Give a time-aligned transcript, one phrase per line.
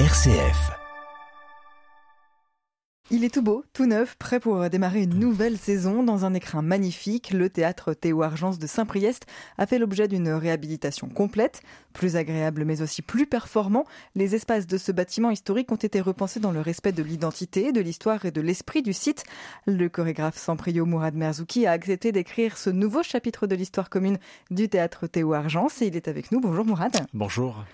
[0.00, 0.72] RCF.
[3.12, 6.62] Il est tout beau, tout neuf, prêt pour démarrer une nouvelle saison dans un écrin
[6.62, 7.30] magnifique.
[7.30, 9.26] Le théâtre Théo Argence de Saint-Priest
[9.56, 11.62] a fait l'objet d'une réhabilitation complète,
[11.92, 13.84] plus agréable mais aussi plus performant.
[14.16, 17.80] Les espaces de ce bâtiment historique ont été repensés dans le respect de l'identité, de
[17.80, 19.22] l'histoire et de l'esprit du site.
[19.66, 24.18] Le chorégraphe Samprio Mourad Merzouki a accepté d'écrire ce nouveau chapitre de l'histoire commune
[24.50, 26.40] du théâtre Théo Argence et il est avec nous.
[26.40, 26.96] Bonjour Mourad.
[27.12, 27.64] Bonjour.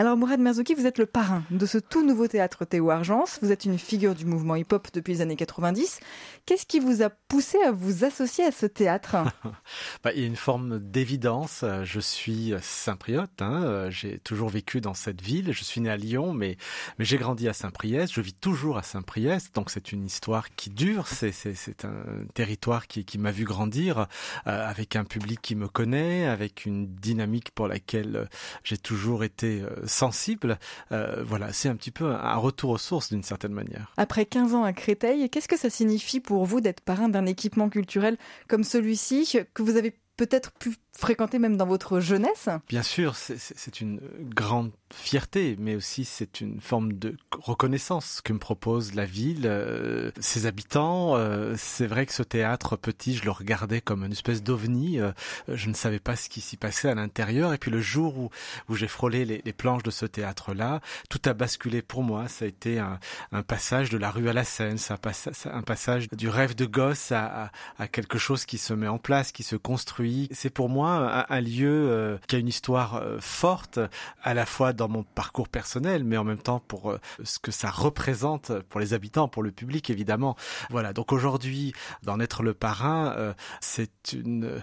[0.00, 3.40] Alors Mourad Merzouki, vous êtes le parrain de ce tout nouveau théâtre Théo Argence.
[3.42, 5.98] Vous êtes une figure du mouvement hip-hop depuis les années 90.
[6.46, 9.16] Qu'est-ce qui vous a poussé à vous associer à ce théâtre?
[10.04, 11.64] Bah, Il y a une forme d'évidence.
[11.82, 13.42] Je suis saint-priote.
[13.42, 13.90] Hein.
[13.90, 15.52] J'ai toujours vécu dans cette ville.
[15.52, 16.56] Je suis né à Lyon, mais,
[17.00, 18.14] j'ai grandi à Saint-Priest.
[18.14, 19.52] Je vis toujours à Saint-Priest.
[19.56, 21.08] Donc c'est une histoire qui dure.
[21.08, 24.06] C'est, un territoire qui, qui m'a vu grandir
[24.46, 28.28] euh, avec un public qui me connaît, avec une dynamique pour laquelle
[28.62, 30.58] j'ai toujours été euh, sensible.
[30.92, 33.92] Euh, voilà, c'est un petit peu un retour aux sources d'une certaine manière.
[33.96, 35.28] Après 15 ans à Créteil.
[35.30, 38.16] Qu'est-ce que ça signifie pour vous d'être parrain d'un équipement culturel
[38.48, 42.48] comme celui-ci que vous avez peut-être pu fréquenter même dans votre jeunesse?
[42.68, 44.00] Bien sûr, c'est une
[44.34, 50.10] grande fierté, mais aussi c'est une forme de reconnaissance que me propose la ville, euh,
[50.20, 51.16] ses habitants.
[51.16, 55.00] Euh, c'est vrai que ce théâtre petit, je le regardais comme une espèce d'ovni.
[55.00, 55.12] Euh,
[55.48, 57.52] je ne savais pas ce qui s'y passait à l'intérieur.
[57.52, 58.30] Et puis le jour où,
[58.68, 62.28] où j'ai frôlé les, les, planches de ce théâtre-là, tout a basculé pour moi.
[62.28, 62.98] Ça a été un,
[63.32, 64.98] un passage de la rue à la scène, ça
[65.46, 69.32] un passage du rêve de gosse à, à, quelque chose qui se met en place,
[69.32, 70.28] qui se construit.
[70.32, 73.78] C'est pour moi un, lieu euh, qui a une histoire euh, forte,
[74.22, 77.50] à la fois dans mon parcours personnel, mais en même temps pour euh, ce que
[77.50, 80.36] ça représente pour les habitants, pour le public évidemment.
[80.70, 84.62] Voilà, donc aujourd'hui, d'en être le parrain, c'est une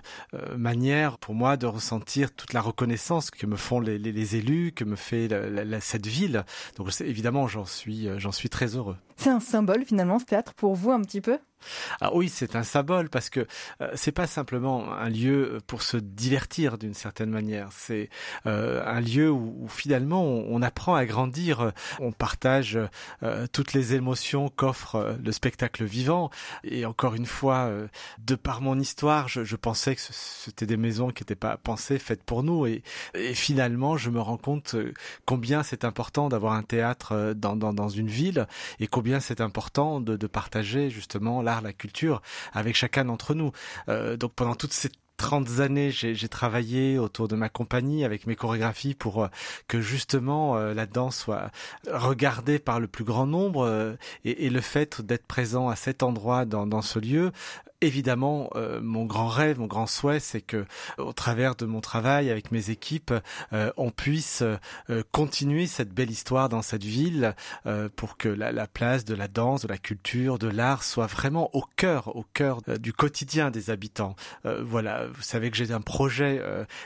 [0.56, 4.84] manière pour moi de ressentir toute la reconnaissance que me font les, les, élus, que
[4.84, 5.30] me fait
[5.82, 6.46] cette ville.
[6.78, 8.98] Donc évidemment, j'en suis, j'en suis très heureux.
[9.18, 11.38] C'est un symbole finalement ce théâtre pour vous un petit peu?
[12.02, 13.48] Ah oui, c'est un symbole parce que
[13.82, 17.70] euh, c'est pas simplement un lieu pour se divertir d'une certaine manière.
[17.72, 18.10] C'est
[18.46, 22.80] euh, un lieu où, finalement on, apprend à grandir, on partage
[23.24, 26.30] euh, toutes les émotions qu'offre le spectacle vivant.
[26.64, 27.70] Et encore une fois,
[28.20, 32.24] de par mon histoire, je, pensais que c'était des maisons qui n'étaient pas pensées, faites
[32.24, 32.66] pour nous.
[32.66, 32.84] Et,
[33.34, 34.76] finalement, je me rends compte
[35.26, 38.48] combien c'est important d'avoir un théâtre dans, une ville
[38.80, 42.22] et combien c'est important de partager justement l'art la culture
[42.54, 43.52] avec chacun d'entre nous.
[43.88, 48.36] Euh, donc pendant toutes ces 30 années, j'ai travaillé autour de ma compagnie avec mes
[48.36, 49.28] chorégraphies pour euh,
[49.68, 51.52] que justement euh, la danse soit
[51.92, 56.46] regardée par le plus grand nombre et, et, le fait d'être présent à cet endroit
[56.46, 57.32] dans, dans ce lieu
[57.82, 60.66] évidemment, euh, mon grand rêve, mon grand souhait, c'est que,
[60.98, 63.14] au travers de mon travail avec mes équipes,
[63.54, 67.36] euh, on puisse euh, continuer cette belle histoire dans cette ville
[67.96, 71.50] pour que la, la, place de la danse, de la culture, de l'art soit vraiment
[71.54, 74.16] au cœur, au cœur du quotidien des habitants.
[74.44, 76.42] voilà, vous savez que j'ai un projet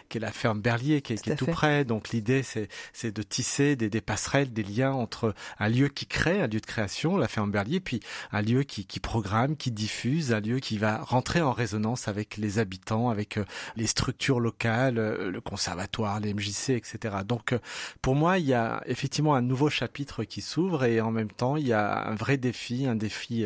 [0.10, 1.86] qui est la ferme Berlier, qui est, qui est tout près.
[1.86, 6.42] Donc l'idée, c'est de tisser des, des, passerelles, des liens entre un lieu qui crée,
[6.42, 8.00] un lieu de création, la ferme Berlier, puis
[8.32, 12.38] un lieu qui, qui programme, qui diffuse, un lieu qui va rentrer en résonance avec
[12.38, 17.18] les habitants, avec euh, les structures locales, euh, le conservatoire, les MJC, etc.
[17.28, 17.60] Donc euh,
[18.02, 21.58] pour moi, il y a effectivement un nouveau chapitre qui s'ouvre et en même temps,
[21.58, 23.46] il y a un vrai défi, un défi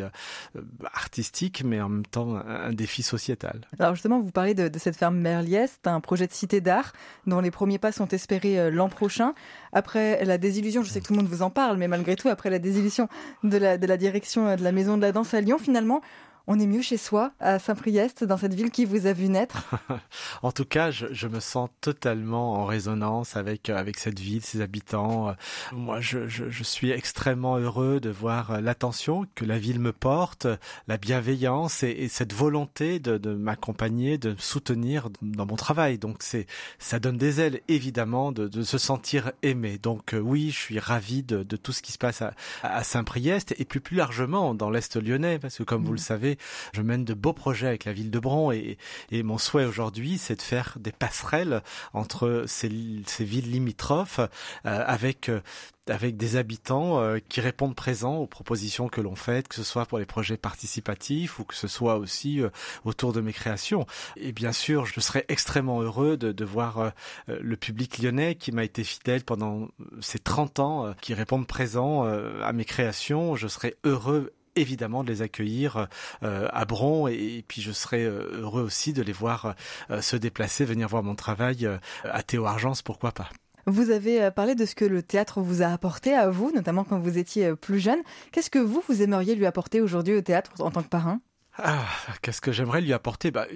[0.92, 3.60] artistique, mais en même temps un défi sociétal.
[3.78, 6.92] Alors justement, vous parlez de, de cette ferme Merliès, un projet de cité d'art
[7.26, 9.34] dont les premiers pas sont espérés l'an prochain.
[9.72, 12.28] Après la désillusion, je sais que tout le monde vous en parle, mais malgré tout,
[12.28, 13.08] après la désillusion
[13.42, 16.00] de la, de la direction de la Maison de la Danse à Lyon, finalement,
[16.46, 19.64] on est mieux chez soi, à Saint-Priest, dans cette ville qui vous a vu naître
[20.42, 24.42] En tout cas, je, je, me sens totalement en résonance avec, euh, avec cette ville,
[24.42, 25.30] ses habitants.
[25.30, 25.32] Euh,
[25.72, 29.92] moi, je, je, je suis extrêmement heureux de voir euh, l'attention que la ville me
[29.92, 30.46] porte,
[30.86, 35.96] la bienveillance et, et cette volonté de, de m'accompagner, de me soutenir dans mon travail.
[35.98, 36.46] Donc, c'est
[36.78, 39.78] ça donne des ailes, évidemment, de, de se sentir aimé.
[39.78, 43.54] Donc, oui, je suis ravi de, de tout ce qui se passe à, à Saint-Priest
[43.58, 46.33] et plus, plus largement dans l'Est lyonnais, parce que comme vous le mmh.
[46.72, 48.78] Je mène de beaux projets avec la ville de Bron et,
[49.12, 55.40] mon souhait aujourd'hui, c'est de faire des passerelles entre ces, villes limitrophes euh, avec euh,
[55.86, 59.84] avec des habitants euh, qui répondent présents aux propositions que l'on fait, que ce soit
[59.84, 62.40] pour les projets participatifs ou que ce soit aussi
[62.84, 63.86] autour de mes créations.
[64.16, 66.92] Et bien sûr, je serais extrêmement heureux de, de voir
[67.28, 69.68] le public lyonnais qui m'a été fidèle pendant
[70.00, 73.36] ces 30 ans, qui répondent présents à mes créations.
[73.36, 75.88] Je serais heureux évidemment de les accueillir
[76.22, 79.54] euh, à Bron et, puis je serai euh, heureux aussi de les voir
[79.90, 81.68] euh, se déplacer, venir voir mon travail
[82.04, 83.28] à Théo Argence, pourquoi pas.
[83.66, 86.98] Vous avez parlé de ce que le théâtre vous a apporté à vous, notamment quand
[86.98, 88.00] vous étiez plus jeune.
[88.30, 91.20] Qu'est-ce que vous, vous aimeriez lui apporter aujourd'hui au théâtre en tant que parrain?
[91.56, 91.86] Ah,
[92.20, 93.30] qu'est-ce que j'aimerais lui apporter?
[93.30, 93.46] Bah,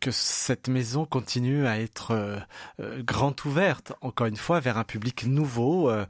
[0.00, 2.38] que, cette maison continue à être euh,
[2.80, 5.88] euh, grande ouverte, encore une fois, vers un public nouveau.
[5.88, 6.04] Euh,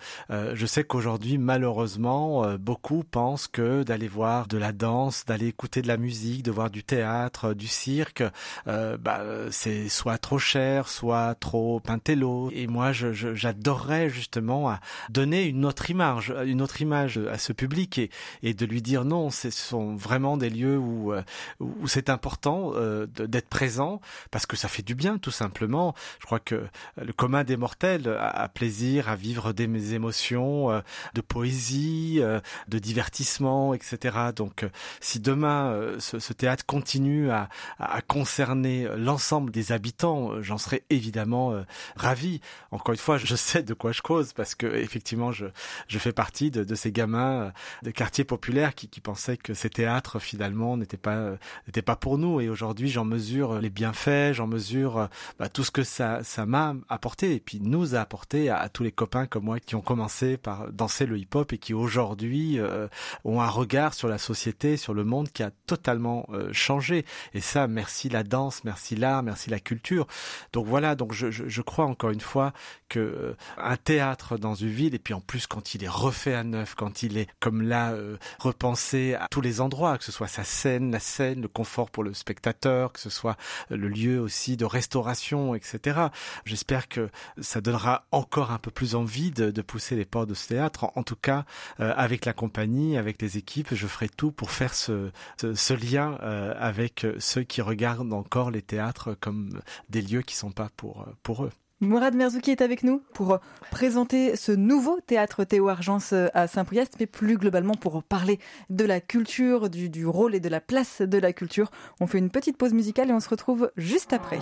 [0.55, 5.89] je sais qu'aujourd'hui, malheureusement, beaucoup pensent que d'aller voir de la danse, d'aller écouter de
[5.89, 8.23] la musique, de voir du théâtre, du cirque,
[8.67, 12.51] bah, c'est soit trop cher, soit trop pintello.
[12.53, 14.81] Et moi, j'adorerais justement à
[15.11, 18.11] donner une autre image, une autre image à ce public et,
[18.43, 21.13] et de lui dire non, ce sont vraiment des lieux où
[21.61, 24.01] où c'est important euh, d'être présent
[24.31, 25.95] parce que ça fait du bien tout simplement.
[26.21, 26.67] Je crois que
[26.97, 30.81] le commun des mortels a, plaisir à vivre des émotions euh,
[31.15, 34.17] de poésie, euh, de divertissement, etc.
[34.35, 34.67] Donc
[35.01, 37.49] si demain ce, ce, théâtre continue à,
[37.79, 41.55] à concerner l'ensemble des habitants, j'en serais évidemment
[41.97, 42.41] ravi.
[42.71, 45.47] Encore une fois, je sais de quoi je cause parce que effectivement je,
[45.89, 47.53] je fais partie de, de ces gamins
[47.83, 51.37] de quartiers populaires qui, qui pensaient que ces théâtres finalement n'étaient pas euh,
[51.67, 52.41] n'était pas pour nous.
[52.41, 55.07] Et aujourd'hui, j'en mesure les bienfaits, j'en mesure euh,
[55.39, 58.83] bah, tout ce que ça ça m'a apporté et puis nous a apporté à, tous
[58.83, 62.89] les copains comme moi qui ont commencé par danser le hip-hop et qui aujourd'hui euh,
[63.25, 67.05] ont un regard sur la société, sur le monde qui a totalement changé.
[67.33, 70.07] Et ça, merci la danse, merci l'art, merci la culture.
[70.53, 72.53] Donc voilà, donc je, je, je crois encore une fois
[72.89, 76.45] que un théâtre dans une ville et puis en plus quand il est refait à
[76.45, 77.95] neuf, quand il est comme là
[78.39, 82.03] repensé à tous les endroits, que ce soit sa scène, la scène le confort pour
[82.03, 83.37] le spectateur, que ce soit
[83.71, 86.09] le lieu aussi de restauration, etc.
[86.45, 87.09] J'espère que
[87.41, 90.91] ça donnera encore un peu plus envie de, pousser les portes de ce théâtre.
[90.95, 91.45] En, tout cas,
[91.81, 96.19] euh, avec la compagnie, avec les équipes, je ferai tout pour faire ce, ce, lien
[96.23, 101.07] euh, avec ceux qui regardent encore les théâtres comme des lieux qui sont pas pour,
[101.23, 101.53] pour eux.
[101.85, 103.39] Mourad Merzouki est avec nous pour
[103.71, 108.39] présenter ce nouveau théâtre Théo Argence euh, à Saint-Priest, mais plus globalement pour parler
[108.71, 111.71] de la culture, du, rôle et de la place de la culture.
[112.01, 114.41] On fait une petite pause musicale et on se retrouve juste après.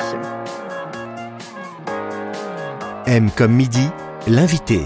[3.07, 3.89] M comme midi,
[4.29, 4.81] l'invité.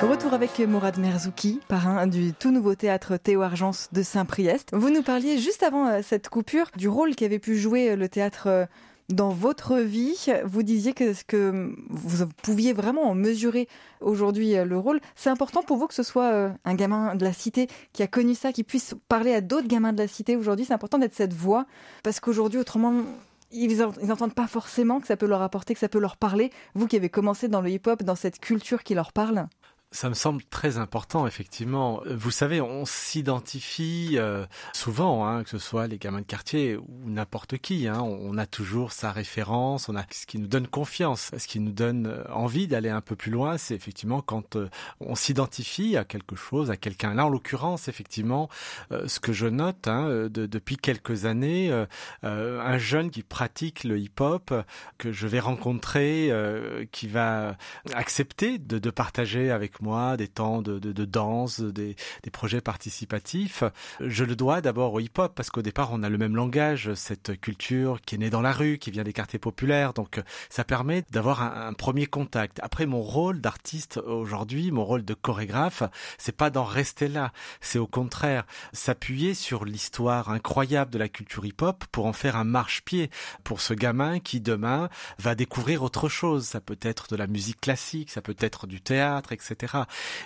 [0.00, 4.70] Retour avec Mourad Merzouki, parrain du tout nouveau théâtre Théo Argence de Saint-Priest.
[4.72, 8.08] Vous nous parliez juste avant euh, cette coupure du rôle qu'avait pu jouer euh, le
[8.08, 8.66] théâtre
[9.12, 13.68] dans votre vie, vous disiez que, que vous pouviez vraiment en mesurer
[14.00, 15.00] aujourd'hui euh, le rôle.
[15.14, 18.06] C'est important pour vous que ce soit euh, un gamin de la cité qui a
[18.06, 20.66] connu ça, qui puisse parler à d'autres gamins de la cité aujourd'hui.
[20.66, 21.66] C'est important d'être cette voix
[22.02, 23.02] parce qu'aujourd'hui, autrement,
[23.50, 26.50] ils n'entendent pas forcément que ça peut leur apporter, que ça peut leur parler.
[26.74, 29.46] Vous qui avez commencé dans le hip-hop, dans cette culture qui leur parle.
[29.92, 32.00] Ça me semble très important, effectivement.
[32.06, 36.88] Vous savez, on s'identifie euh, souvent, hein, que ce soit les gamins de quartier ou
[37.04, 37.86] n'importe qui.
[37.88, 41.60] Hein, on a toujours sa référence, on a ce qui nous donne confiance, ce qui
[41.60, 43.58] nous donne euh, envie d'aller un peu plus loin.
[43.58, 47.12] C'est effectivement quand euh, on s'identifie à quelque chose, à quelqu'un.
[47.12, 48.48] Là, en l'occurrence, effectivement,
[49.06, 51.70] ce que je note hein, de, depuis quelques années,
[52.22, 54.54] un jeune qui pratique le hip-hop
[54.96, 56.32] que je vais rencontrer,
[56.92, 57.56] qui va
[57.94, 62.60] accepter de, de partager avec moi, des temps de, de, de danse, des, des, projets
[62.60, 63.64] participatifs.
[64.00, 67.40] Je le dois d'abord au hip-hop parce qu'au départ on a le même langage, cette
[67.40, 71.04] culture qui est née dans la rue, qui vient des quartiers populaires, donc ça permet
[71.10, 72.58] d'avoir un, premier contact.
[72.62, 75.82] Après mon rôle d'artiste aujourd'hui, mon rôle de chorégraphe,
[76.18, 81.44] c'est pas d'en rester là, c'est au contraire s'appuyer sur l'histoire incroyable de la culture
[81.44, 83.10] hip-hop pour en faire un marche-pied
[83.44, 86.46] pour ce gamin qui demain va découvrir autre chose.
[86.46, 89.71] Ça peut être de la musique classique, ça peut être du théâtre, etc.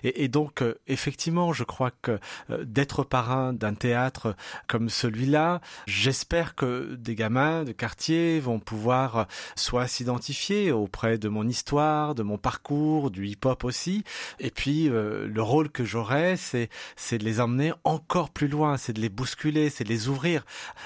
[0.02, 2.18] Et, donc, euh, effectivement, je crois que
[2.50, 4.36] euh, d'être parrain d'un théâtre
[4.66, 9.24] comme celui-là, j'espère que des gamins de quartier vont pouvoir euh,
[9.54, 14.04] soit s'identifier auprès de mon histoire, de mon parcours, du hip-hop aussi.
[14.38, 18.92] Et puis, le rôle que j'aurai, c'est c'est de les emmener encore plus loin, c'est
[18.92, 20.44] de les bousculer, c'est de les ouvrir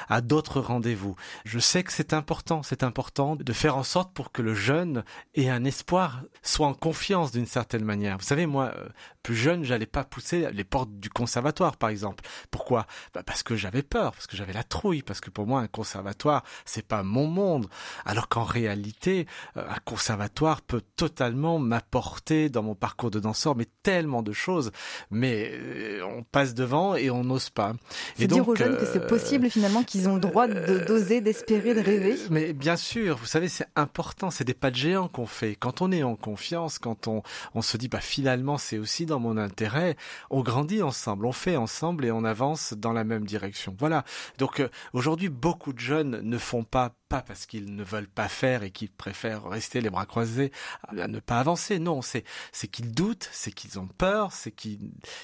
[0.09, 1.17] à d'autres rendez-vous.
[1.45, 5.05] Je sais que c'est important, c'est important de faire en sorte pour que le jeune
[5.35, 8.19] ait un espoir, soit en confiance d'une certaine manière.
[8.19, 8.89] Vous savez, moi, euh,
[9.23, 12.25] plus jeune, j'allais pas pousser les portes du conservatoire, par exemple.
[12.51, 12.87] Pourquoi?
[13.15, 15.67] Bah Parce que j'avais peur, parce que j'avais la trouille, parce que pour moi, un
[15.67, 17.67] conservatoire, c'est pas mon monde.
[18.05, 23.67] Alors qu'en réalité, euh, un conservatoire peut totalement m'apporter dans mon parcours de danseur, mais
[23.83, 24.73] tellement de choses.
[25.11, 27.75] Mais euh, on passe devant et on n'ose pas.
[28.17, 31.75] C'est dire aux jeunes que c'est possible finalement, qu'ils ont le droit de d'oser, d'espérer,
[31.75, 32.17] de rêver.
[32.31, 34.31] Mais bien sûr, vous savez, c'est important.
[34.31, 35.57] C'est des pas de géant qu'on fait.
[35.57, 37.23] Quand on est en confiance, quand on
[37.55, 39.97] on se dit, bah finalement c'est aussi dans mon intérêt.
[40.31, 43.77] On grandit ensemble, on fait ensemble et on avance dans la même direction.
[43.79, 44.05] Voilà.
[44.39, 48.29] Donc euh, aujourd'hui, beaucoup de jeunes ne font pas pas parce qu'ils ne veulent pas
[48.29, 50.53] faire et qu'ils préfèrent rester les bras croisés
[50.97, 51.81] à ne pas avancer.
[51.81, 54.79] Non, c'est c'est qu'ils doutent, c'est qu'ils ont peur, c'est qu'ils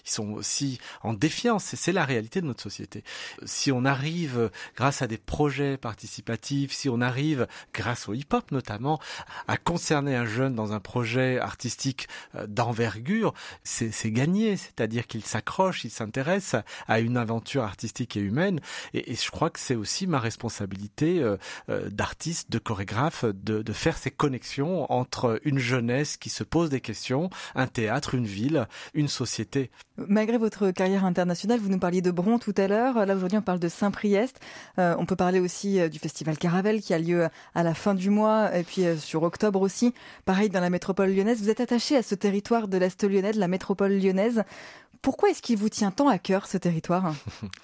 [0.05, 1.77] sont aussi en défiance.
[1.77, 3.05] C'est la réalité de notre société.
[3.45, 9.01] Si on arrive grâce à des projets participatifs, si on arrive grâce au hip-hop notamment
[9.47, 14.57] à concerner un jeune dans un projet artistique euh, d'envergure, c'est gagné.
[14.57, 16.57] C'est-à-dire qu'il s'accroche, il s'intéresse
[16.89, 18.59] à une aventure artistique et humaine.
[18.93, 21.37] Et, et je crois que c'est aussi ma responsabilité euh,
[21.77, 26.71] euh, d'artiste, de chorégraphe, de, de faire ces connexions entre une jeunesse qui se pose
[26.71, 29.71] des questions, un théâtre, une ville, une société.
[29.97, 33.07] Malgré votre carrière internationale, vous nous parliez de Bron tout à l'heure.
[33.07, 34.41] Là, aujourd'hui, on parle de Saint-Priest.
[34.79, 37.95] Euh, on peut parler aussi euh, du festival Caravelle qui a lieu à la fin
[37.95, 39.95] du mois et puis sur octobre aussi.
[40.25, 41.41] Pareil, dans la métropole lyonnaise.
[41.41, 44.43] Vous êtes attaché à ce territoire de l'Est lyonnais, de la métropole lyonnaise.
[45.07, 47.15] Pourquoi est-ce qu'il vous tient tant à cœur ce territoire?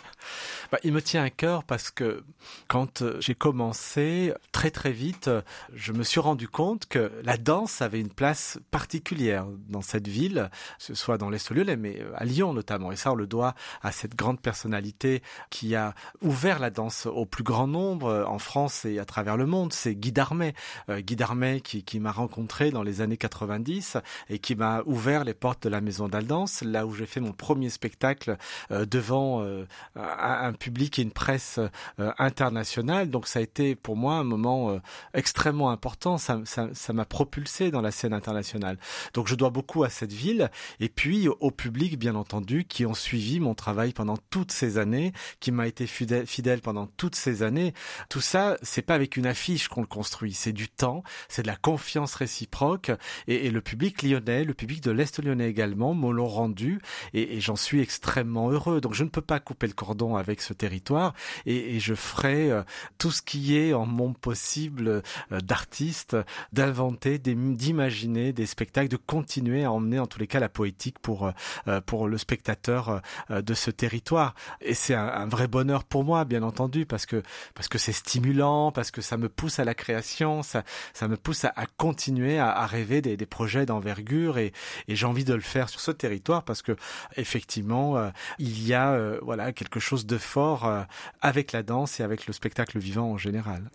[0.70, 2.22] Bah, Il me tient à cœur parce que
[2.68, 5.28] quand euh, j'ai commencé, très très vite,
[5.74, 10.48] je me suis rendu compte que la danse avait une place particulière dans cette ville,
[10.78, 12.92] que ce soit dans l'Est lyonnais, mais euh, à Lyon notamment.
[12.92, 17.26] Et ça, on le doit à cette grande personnalité qui a ouvert la danse au
[17.26, 19.72] plus grand nombre euh, en France et à travers le monde.
[19.72, 20.54] C'est Guy Darmet.
[20.88, 23.98] Guy Darmet qui, qui m'a rencontré dans les années 90
[24.30, 27.31] et qui m'a ouvert les portes de la maison d'Aldance, là où j'ai fait mon
[27.32, 28.36] premier spectacle
[28.70, 31.58] euh, devant euh, un, public et une presse
[31.98, 33.10] euh, internationale.
[33.10, 34.80] Donc ça a été pour moi un moment
[35.14, 36.18] extrêmement important.
[36.18, 38.78] Ça m'a ça, m'a propulsé dans la scène internationale.
[39.14, 42.94] Donc je dois beaucoup à cette ville et puis au public bien entendu qui ont
[42.94, 47.42] suivi mon travail pendant toutes ces années, qui m'a été fidèle, fidèle pendant toutes ces
[47.42, 47.72] années.
[48.08, 51.46] Tout ça, c'est pas avec une affiche qu'on le construit, c'est du temps, c'est de
[51.46, 52.90] la confiance réciproque
[53.26, 56.80] et, et, le public lyonnais, le public de l'Est lyonnais également me l'ont rendu
[57.14, 58.80] et, et j'en suis extrêmement heureux.
[58.80, 61.14] Donc je ne peux pas couper le cordon avec ce territoire
[61.46, 62.62] et, et je ferai euh,
[62.98, 65.02] tout ce qui est en mon possible
[65.32, 66.16] euh, d'artiste,
[66.52, 71.32] d'inventer, d'imaginer des spectacles, de continuer à emmener en tous les cas la poétique pour
[71.66, 73.00] euh, pour le spectateur
[73.30, 74.34] de ce territoire.
[74.60, 77.22] Et c'est un, un, vrai bonheur pour moi, bien entendu, parce que
[77.54, 81.16] parce que c'est stimulant, parce que ça me pousse à la création, ça ça me
[81.16, 84.52] pousse à, à continuer à, à, rêver des, des projets d'envergure et,
[84.88, 86.76] et j'ai envie de le faire sur ce territoire parce que
[87.16, 90.82] effectivement, euh, il y a euh, voilà quelque chose de fort euh,
[91.20, 93.70] avec la danse et avec le spectacle vivant en général.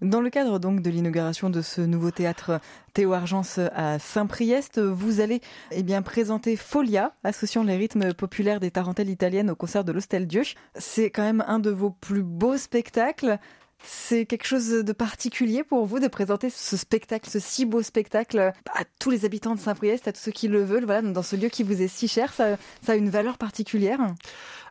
[0.00, 2.60] Dans le cadre donc de l'inauguration de ce nouveau théâtre
[2.92, 8.70] Théo Argence à Saint-Priest, vous allez eh bien présenter Folia, associant les rythmes populaires des
[8.70, 10.42] tarentelles italiennes au concert de l'Hostel Dieu.
[10.74, 13.38] C'est quand même un de vos plus beaux spectacles.
[13.84, 18.38] C'est quelque chose de particulier pour vous de présenter ce spectacle, ce si beau spectacle
[18.38, 21.36] à tous les habitants de Saint-Priest, à tous ceux qui le veulent, voilà, dans ce
[21.36, 24.00] lieu qui vous est si cher, ça, ça a une valeur particulière?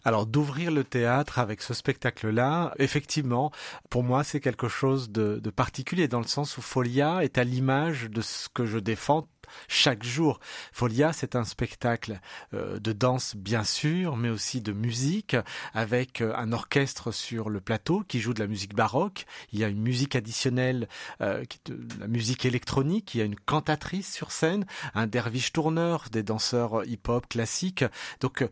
[0.04, 3.52] Alors d'ouvrir le théâtre avec ce spectacle-là, effectivement,
[3.90, 7.44] pour moi c'est quelque chose de, de, particulier dans le sens où Folia est à
[7.44, 9.28] l'image de ce que je défends
[9.68, 10.40] chaque jour.
[10.72, 12.20] Folia, c'est un spectacle
[12.54, 15.36] euh, de danse bien sûr, mais aussi de musique,
[15.74, 19.26] avec euh, un orchestre sur le plateau qui joue de la musique baroque.
[19.52, 20.88] Il y a une musique additionnelle,
[21.22, 23.16] euh, de la musique électronique.
[23.16, 27.86] Il y a une cantatrice sur scène, un derviche tourneur, des danseurs hip-hop classiques.
[28.20, 28.48] Donc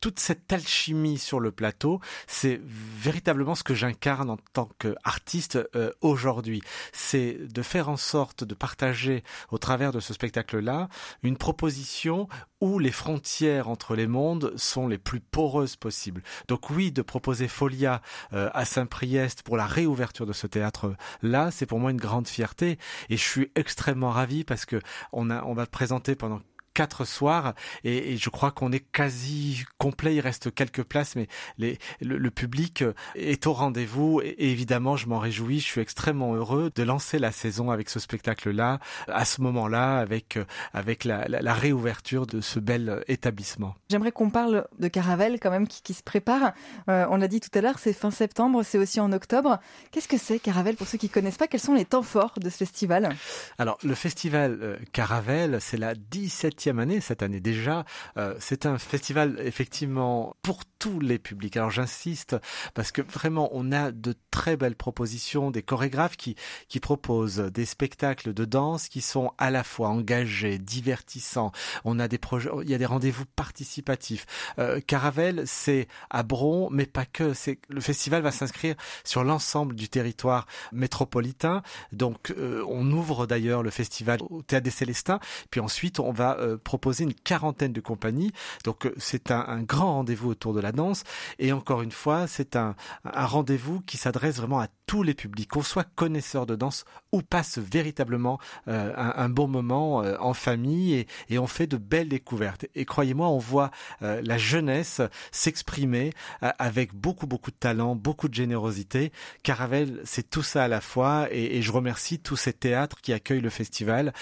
[0.00, 5.90] toute cette alchimie sur le plateau, c'est véritablement ce que j'incarne en tant qu'artiste euh,
[6.00, 6.62] aujourd'hui.
[6.92, 10.88] C'est de faire en sorte de partager au travers de ce spectacle-là
[11.22, 12.28] une proposition
[12.60, 16.22] où les frontières entre les mondes sont les plus poreuses possibles.
[16.48, 18.02] Donc oui, de proposer Folia
[18.32, 22.78] euh, à Saint-Priest pour la réouverture de ce théâtre-là, c'est pour moi une grande fierté
[23.08, 24.80] et je suis extrêmement ravi parce que
[25.12, 26.40] on a on va présenter pendant
[26.80, 27.52] quatre soirs
[27.84, 30.14] et, et je crois qu'on est quasi complet.
[30.14, 31.26] Il reste quelques places, mais
[31.58, 32.82] les, le, le public
[33.16, 35.60] est au rendez-vous et, évidemment, je m'en réjouis.
[35.60, 40.38] Je suis extrêmement heureux de lancer la saison avec ce spectacle-là, à ce moment-là, avec
[40.72, 43.74] avec la, la, la, réouverture de ce bel établissement.
[43.90, 46.54] J'aimerais qu'on parle de Caravelle quand même qui, qui se prépare.
[46.88, 49.58] Euh, on l'a dit tout à l'heure, c'est fin septembre, c'est aussi en octobre.
[49.90, 51.46] Qu'est-ce que c'est Caravelle pour ceux qui connaissent pas?
[51.46, 53.14] Quels sont les temps forts de ce festival?
[53.58, 57.84] Alors le festival euh, Caravelle, c'est la 17e année, cette année déjà.
[58.16, 61.56] Euh, c'est un festival effectivement pour tous les publics.
[61.56, 62.36] Alors j'insiste
[62.74, 66.34] parce que vraiment on a de très belles propositions, des chorégraphes qui
[66.68, 71.52] qui proposent des spectacles de danse qui sont à la fois engagés, divertissants.
[71.84, 74.26] On a des projets, il y a des rendez-vous participatifs.
[74.58, 77.34] Euh, Caravelle, c'est à Bron, mais pas que.
[77.34, 81.62] C'est le festival va s'inscrire sur l'ensemble du territoire métropolitain.
[81.92, 85.20] Donc euh, on ouvre d'ailleurs le festival au théâtre des Célestins,
[85.50, 88.32] puis ensuite on va euh, proposer une quarantaine de compagnies.
[88.64, 91.04] Donc euh, c'est un, un, grand rendez-vous autour de la danse.
[91.38, 92.74] Et encore une fois, c'est un,
[93.04, 97.58] rendez-vous qui s'adresse vraiment à tous les publics, qu'on soit connaisseur de danse ou passe
[97.58, 102.66] véritablement euh, un, bon moment euh, en famille et, on fait de belles découvertes.
[102.74, 103.70] Et croyez-moi, on voit
[104.02, 105.00] euh, la jeunesse
[105.32, 109.12] s'exprimer avec beaucoup beaucoup de talent, beaucoup de générosité.
[109.42, 113.12] Caravelle, c'est tout ça à la fois et, et, je remercie tous ces théâtres qui
[113.12, 114.12] accueillent le festival,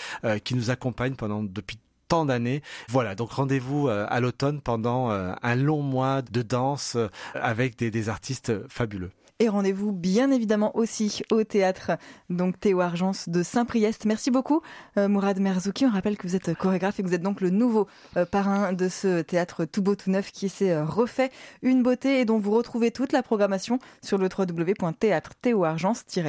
[0.45, 1.79] qui nous accompagnent pendant depuis
[2.09, 2.63] tant d'années.
[2.89, 6.97] Voilà, donc rendez-vous à l'automne pendant un long mois de danse
[7.35, 9.11] avec des, des artistes fabuleux.
[9.41, 11.93] Et rendez-vous bien évidemment aussi au théâtre
[12.29, 14.05] donc Théo Argence de Saint-Priest.
[14.05, 14.63] Merci beaucoup
[14.97, 15.87] euh, Mourad Merzouki.
[15.87, 17.87] On rappelle que vous êtes chorégraphe et que vous êtes donc le nouveau
[18.17, 21.31] euh, parrain de ce théâtre tout beau tout neuf qui s'est euh, refait
[21.63, 25.31] une beauté et dont vous retrouvez toute la programmation sur le www.théâtre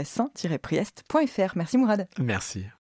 [0.06, 0.30] saint
[1.08, 2.08] priestfr Merci Mourad.
[2.20, 2.66] Merci.